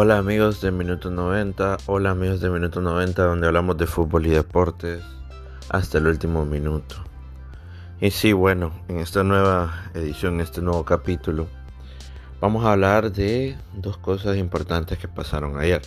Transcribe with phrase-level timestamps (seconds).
[0.00, 4.30] Hola amigos de Minuto 90, hola amigos de Minuto 90 donde hablamos de fútbol y
[4.30, 5.02] deportes
[5.70, 6.94] hasta el último minuto.
[8.00, 11.48] Y sí, bueno, en esta nueva edición, en este nuevo capítulo,
[12.40, 15.82] vamos a hablar de dos cosas importantes que pasaron ayer.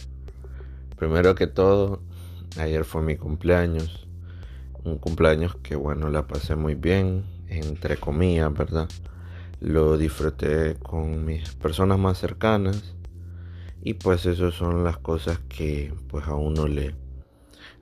[0.97, 2.01] Primero que todo,
[2.59, 4.09] ayer fue mi cumpleaños,
[4.83, 8.89] un cumpleaños que bueno, la pasé muy bien, entre comillas, ¿verdad?
[9.61, 12.93] Lo disfruté con mis personas más cercanas
[13.83, 16.95] y pues esas son las cosas que pues a uno le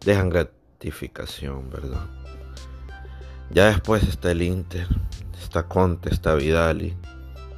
[0.06, 2.06] dejan gratificación, ¿verdad?
[3.52, 4.88] Ya después está el Inter,
[5.42, 6.96] está Conte, está Vidali,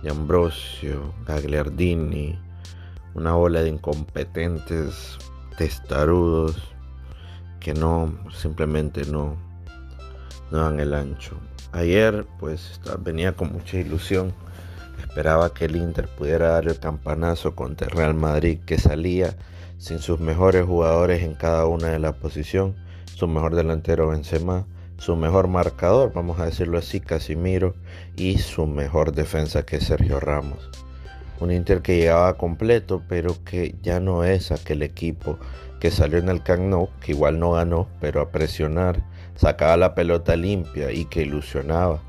[0.02, 2.40] de Ambrosio, Gagliardini,
[3.14, 5.18] una ola de incompetentes
[5.58, 6.58] testarudos
[7.60, 9.36] que no, simplemente no,
[10.50, 11.38] no dan el ancho.
[11.74, 14.34] Ayer pues venía con mucha ilusión
[15.12, 19.36] Esperaba que el Inter pudiera dar el campanazo contra el Real Madrid que salía
[19.78, 22.78] sin sus mejores jugadores en cada una de la posición,
[23.14, 27.76] su mejor delantero Benzema, su mejor marcador, vamos a decirlo así, Casimiro,
[28.16, 30.70] y su mejor defensa que es Sergio Ramos.
[31.42, 35.38] Un Inter que llegaba completo, pero que ya no es aquel equipo
[35.82, 39.04] que salió en el Camp que igual no ganó, pero a presionar,
[39.36, 42.00] sacaba la pelota limpia y que ilusionaba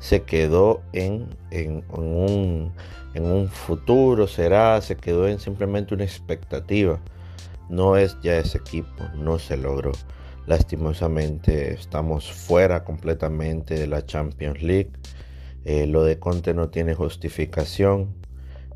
[0.00, 1.28] se quedó en,
[1.92, 2.72] un,
[3.14, 6.98] en un futuro, será, se quedó en simplemente una expectativa.
[7.68, 9.92] No es ya ese equipo, no se logró.
[10.46, 14.90] Lastimosamente estamos fuera completamente de la Champions League.
[15.64, 18.14] Eh, lo de Conte no tiene justificación.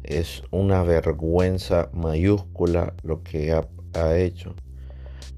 [0.05, 4.55] Es una vergüenza mayúscula lo que ha, ha hecho.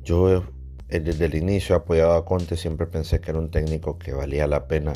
[0.02, 0.44] Yo
[0.88, 4.48] eh, desde el inicio apoyaba a Conte, siempre pensé que era un técnico que valía
[4.48, 4.92] la pena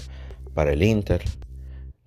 [0.54, 1.22] para el Inter.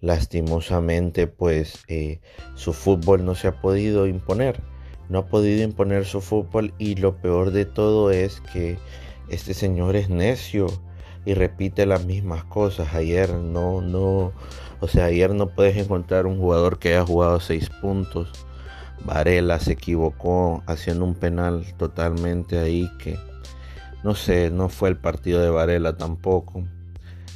[0.01, 2.19] Lastimosamente, pues eh,
[2.55, 4.61] su fútbol no se ha podido imponer.
[5.09, 8.77] No ha podido imponer su fútbol y lo peor de todo es que
[9.29, 10.67] este señor es necio
[11.25, 12.93] y repite las mismas cosas.
[12.93, 14.33] Ayer no, no,
[14.79, 18.31] o sea, ayer no puedes encontrar un jugador que haya jugado seis puntos.
[19.05, 23.17] Varela se equivocó haciendo un penal totalmente ahí que
[24.03, 26.65] no sé, no fue el partido de Varela tampoco.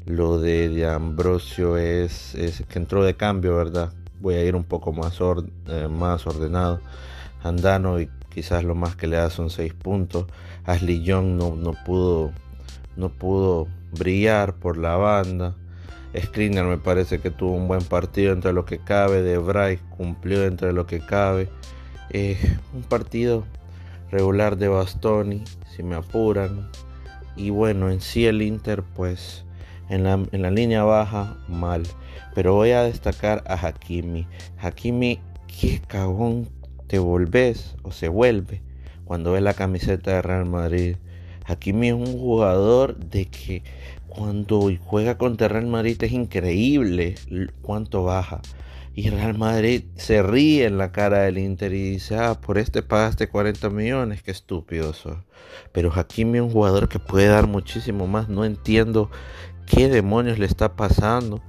[0.07, 2.34] Lo de, Ambrosio es,
[2.69, 3.91] que entró de cambio, ¿verdad?
[4.22, 6.79] Voy a ir un poco más, eh, más ordenado.
[7.44, 10.28] Andano y quizás lo más que le da son 6 puntos.
[10.63, 12.31] Ashley Young no, no, pudo,
[12.96, 13.67] no pudo
[14.00, 15.56] brillar por la banda.
[16.17, 19.22] Skriniar me parece que tuvo un buen partido entre lo que cabe.
[19.22, 21.50] De Bryce cumplió entre lo que cabe.
[22.73, 23.44] Un partido
[24.09, 25.44] regular de Bastoni,
[25.75, 26.69] si me apuran.
[27.35, 29.44] Y bueno, en sí el Inter pues
[29.90, 31.84] en la, línea baja, mal.
[32.36, 34.28] Pero voy a destacar a Hakimi.
[34.58, 36.50] Hakimi, qué cagón
[36.88, 38.62] te volvés o se vuelve
[39.06, 40.97] cuando ve la camiseta de Real Madrid.
[41.46, 43.64] Hakimi es un jugador de que
[44.08, 47.16] cuando juega contra Real Madrid es increíble
[47.62, 48.42] cuánto baja.
[48.97, 52.81] Y Real Madrid se ríe en la cara del Inter y dice, ah, por este
[52.81, 54.92] pagaste 40 millones, qué estúpido
[55.72, 58.28] Pero Hakimi es un jugador que puede dar muchísimo más.
[58.28, 59.12] No entiendo
[59.67, 61.41] qué demonios le está pasando,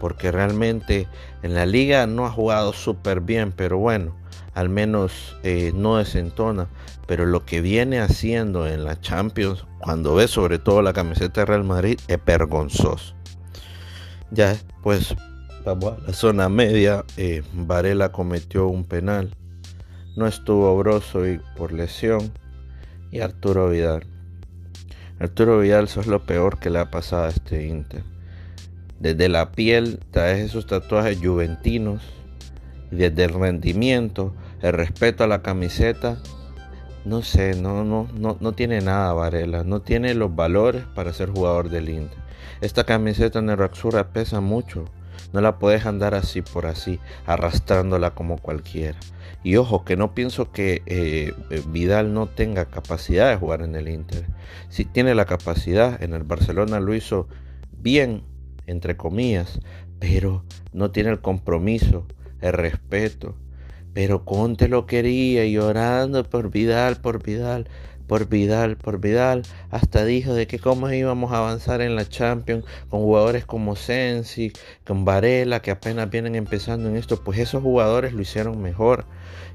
[0.00, 1.06] porque realmente
[1.42, 4.16] en la liga no ha jugado súper bien, pero bueno,
[4.54, 6.68] al menos eh, no desentona.
[7.06, 11.46] Pero lo que viene haciendo en la Champions, cuando ve sobre todo la camiseta de
[11.46, 13.14] Real Madrid, es vergonzoso.
[14.30, 15.14] Ya, pues
[15.64, 17.04] vamos a la zona media.
[17.16, 19.34] Eh, Varela cometió un penal.
[20.16, 22.30] No estuvo Broso y por lesión.
[23.10, 24.17] Y Arturo Vidal
[25.20, 28.04] Arturo Vidal, eso es lo peor que le ha pasado a este Inter.
[29.00, 32.02] Desde la piel trae esos tatuajes juventinos
[32.90, 36.18] desde el rendimiento, el respeto a la camiseta,
[37.04, 41.30] no sé, no, no, no, no tiene nada Varela, no tiene los valores para ser
[41.30, 42.18] jugador del Inter.
[42.60, 44.84] Esta camiseta en el Raxura pesa mucho,
[45.32, 48.98] no la puedes andar así por así, arrastrándola como cualquiera.
[49.42, 53.74] Y ojo, que no pienso que eh, eh, Vidal no tenga capacidad de jugar en
[53.76, 54.26] el Inter.
[54.68, 57.28] Si tiene la capacidad, en el Barcelona lo hizo
[57.72, 58.24] bien,
[58.66, 59.60] entre comillas,
[59.98, 62.06] pero no tiene el compromiso,
[62.40, 63.36] el respeto.
[63.94, 67.68] Pero Conte lo quería llorando por Vidal, por Vidal.
[68.08, 72.64] Por Vidal, por Vidal, hasta dijo de que cómo íbamos a avanzar en la Champions
[72.88, 74.52] con jugadores como Sensi,
[74.84, 79.04] con Varela, que apenas vienen empezando en esto, pues esos jugadores lo hicieron mejor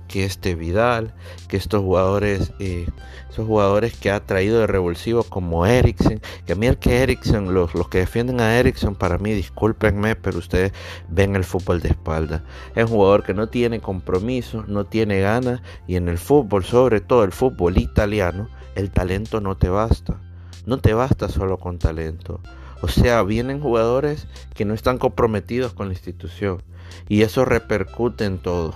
[0.08, 1.14] que este Vidal,
[1.48, 2.86] que estos jugadores, eh,
[3.30, 7.54] esos jugadores que ha traído de revulsivo como Eriksen, que a mí el que Eriksen,
[7.54, 10.72] los, los que defienden a Eriksen, para mí, discúlpenme, pero ustedes
[11.10, 12.44] ven el fútbol de espalda.
[12.76, 17.02] Es un jugador que no tiene compromiso, no tiene ganas, y en el fútbol, sobre
[17.02, 18.43] todo el fútbol italiano,
[18.76, 20.20] el talento no te basta.
[20.66, 22.40] No te basta solo con talento.
[22.82, 26.62] O sea, vienen jugadores que no están comprometidos con la institución.
[27.10, 28.74] Y eso repercute en todo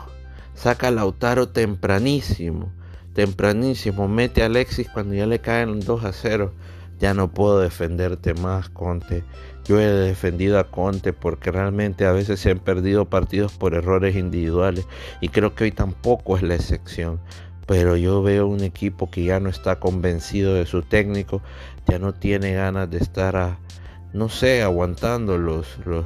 [0.57, 2.71] Saca a Lautaro tempranísimo.
[3.13, 4.07] Tempranísimo.
[4.07, 6.51] Mete a Alexis cuando ya le caen 2 a 0.
[6.99, 9.23] Ya no puedo defenderte más, Conte.
[9.65, 14.15] Yo he defendido a Conte porque realmente a veces se han perdido partidos por errores
[14.15, 14.87] individuales
[15.21, 17.19] y creo que hoy tampoco es la excepción.
[17.67, 21.41] Pero yo veo un equipo que ya no está convencido de su técnico,
[21.87, 23.59] ya no tiene ganas de estar, a,
[24.13, 26.05] no sé, aguantando los, los,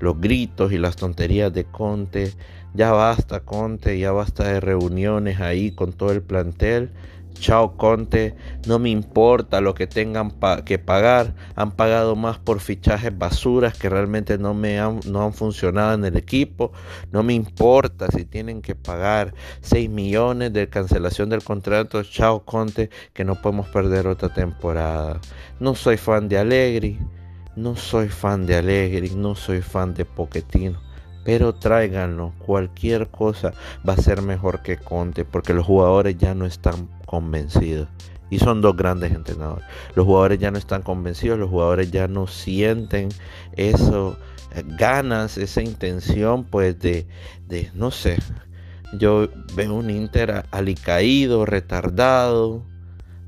[0.00, 2.32] los gritos y las tonterías de Conte.
[2.74, 6.90] Ya basta, Conte, ya basta de reuniones ahí con todo el plantel.
[7.34, 8.34] Chao, Conte,
[8.66, 10.32] no me importa lo que tengan
[10.64, 11.34] que pagar.
[11.56, 16.04] Han pagado más por fichajes basuras que realmente no me han, no han funcionado en
[16.04, 16.72] el equipo.
[17.10, 22.02] No me importa si tienen que pagar 6 millones de cancelación del contrato.
[22.02, 25.20] Chao, Conte, que no podemos perder otra temporada.
[25.60, 26.98] No soy fan de Allegri.
[27.54, 30.80] No soy fan de Allegri, no soy fan de Poquetino.
[31.24, 33.52] Pero tráiganlo, cualquier cosa
[33.88, 37.88] va a ser mejor que Conte, porque los jugadores ya no están convencidos.
[38.30, 39.64] Y son dos grandes entrenadores.
[39.94, 43.10] Los jugadores ya no están convencidos, los jugadores ya no sienten
[43.56, 44.16] eso,
[44.54, 47.06] eh, ganas, esa intención, pues de,
[47.46, 48.16] de no sé.
[48.98, 52.62] Yo veo un Inter alicaído, retardado,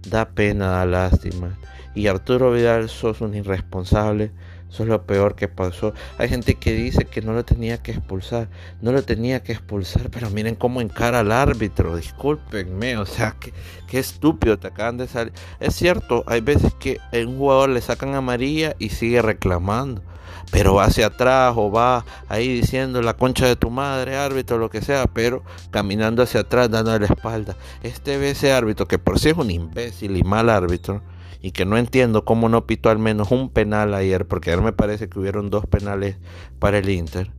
[0.09, 1.59] da pena, da lástima.
[1.95, 4.33] Y Arturo Vidal, sos un irresponsable.
[4.75, 5.95] Eso es lo peor que pasó.
[6.19, 8.49] Hay gente que dice que no lo tenía que expulsar.
[8.83, 11.95] No lo tenía que expulsar, pero miren cómo encara al árbitro.
[11.95, 13.53] Discúlpenme, o sea, que,
[13.87, 15.33] qué estúpido te acaban de salir.
[15.61, 20.03] Es cierto, hay veces que a un jugador le sacan amarilla y sigue reclamando.
[20.51, 24.71] Pero va hacia atrás o va ahí diciendo la concha de tu madre, árbitro, lo
[24.71, 27.55] que sea, pero caminando hacia atrás, dando la espalda.
[27.85, 31.01] Este ve ese árbitro, que por sí es un imbécil y mal árbitro,
[31.45, 34.73] y que no entiendo cómo no pitó al menos un penal ayer, porque ayer me
[34.73, 36.17] parece que hubieron dos penales
[36.59, 37.31] para el Inter,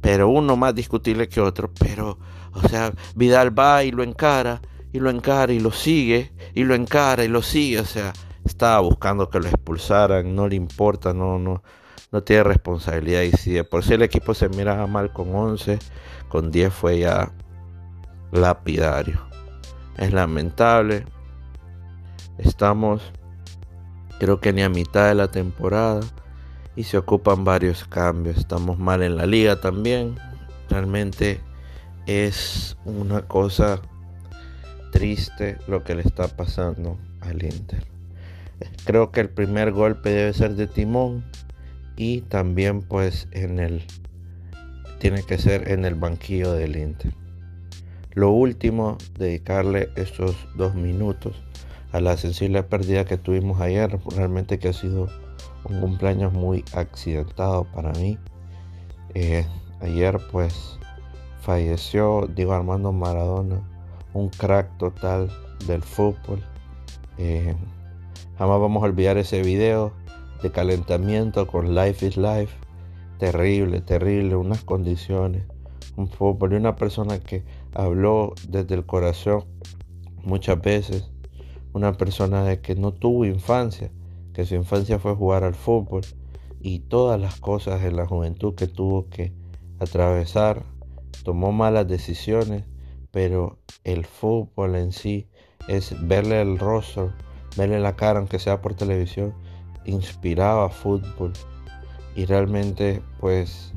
[0.00, 2.20] pero uno más discutible que otro, pero,
[2.52, 4.62] o sea, Vidal va y lo encara,
[4.92, 8.12] y lo encara y lo sigue, y lo encara y lo sigue, o sea,
[8.44, 11.64] estaba buscando que lo expulsaran, no le importa, no, no,
[12.12, 15.80] no tiene responsabilidad, y si de por sí el equipo se miraba mal con 11,
[16.28, 17.32] con 10 fue ya
[18.30, 19.20] lapidario.
[19.96, 21.06] Es lamentable.
[22.38, 23.02] Estamos
[24.18, 26.00] creo que ni a mitad de la temporada
[26.76, 28.38] y se ocupan varios cambios.
[28.38, 30.16] Estamos mal en la liga también.
[30.68, 31.40] Realmente
[32.06, 33.80] es una cosa
[34.92, 37.84] triste lo que le está pasando al Inter.
[38.84, 41.24] Creo que el primer golpe debe ser de timón
[41.96, 43.84] y también pues en el
[44.98, 47.12] tiene que ser en el banquillo del Inter.
[48.14, 51.40] Lo último, dedicarle estos dos minutos
[51.92, 53.98] a la sensible pérdida que tuvimos ayer.
[54.16, 55.08] Realmente que ha sido
[55.64, 58.18] un cumpleaños muy accidentado para mí.
[59.14, 59.46] Eh,
[59.80, 60.78] ayer pues
[61.40, 63.60] falleció Diego Armando Maradona,
[64.12, 65.30] un crack total
[65.66, 66.42] del fútbol.
[67.16, 67.54] Eh,
[68.36, 69.92] jamás vamos a olvidar ese video
[70.42, 72.54] de calentamiento con Life is Life.
[73.18, 75.44] Terrible, terrible, unas condiciones.
[75.96, 79.44] Un fútbol y una persona que habló desde el corazón
[80.22, 81.10] muchas veces
[81.72, 83.90] una persona de que no tuvo infancia,
[84.32, 86.02] que su infancia fue jugar al fútbol
[86.60, 89.32] y todas las cosas en la juventud que tuvo que
[89.78, 90.64] atravesar,
[91.24, 92.64] tomó malas decisiones,
[93.10, 95.28] pero el fútbol en sí
[95.68, 97.12] es verle el rostro,
[97.56, 99.34] verle la cara, aunque sea por televisión,
[99.84, 101.32] inspiraba fútbol
[102.14, 103.72] y realmente pues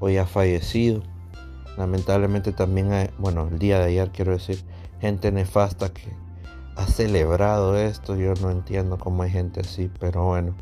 [0.00, 1.02] hoy ha fallecido.
[1.76, 4.62] Lamentablemente también bueno, el día de ayer quiero decir,
[5.00, 6.12] gente nefasta que
[6.80, 8.16] ha celebrado esto.
[8.16, 10.56] Yo no entiendo cómo hay gente así, pero bueno,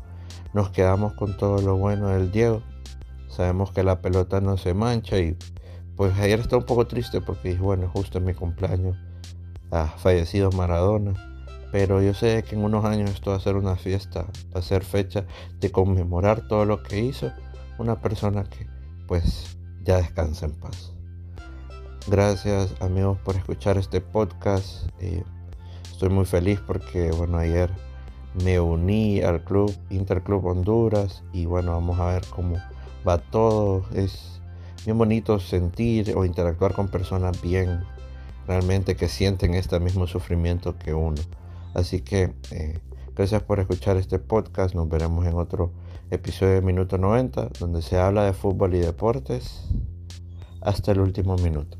[0.53, 2.61] nos quedamos con todo lo bueno del Diego.
[3.29, 5.37] Sabemos que la pelota no se mancha y
[5.95, 8.97] pues ayer está un poco triste porque bueno, justo en mi cumpleaños
[9.71, 11.13] ha fallecido Maradona.
[11.71, 14.63] Pero yo sé que en unos años esto va a ser una fiesta, va a
[14.63, 15.25] ser fecha
[15.59, 17.31] de conmemorar todo lo que hizo
[17.77, 18.67] una persona que
[19.07, 20.91] pues ya descansa en paz.
[22.07, 24.89] Gracias amigos por escuchar este podcast.
[24.99, 25.23] Eh,
[25.99, 27.69] estoy muy feliz porque, bueno, ayer
[28.45, 32.55] me uní al club Interclub Honduras y bueno, vamos a ver cómo
[33.05, 33.83] va todo.
[33.93, 34.39] Es
[34.85, 37.81] bien bonito sentir o interactuar con personas bien
[38.47, 41.21] realmente que sienten este mismo sufrimiento que uno.
[41.73, 42.79] Así que eh,
[43.13, 44.75] gracias por escuchar este podcast.
[44.75, 45.73] Nos veremos en otro
[46.11, 49.67] episodio de Minuto 90 donde se habla de fútbol y deportes
[50.61, 51.77] hasta el último minuto.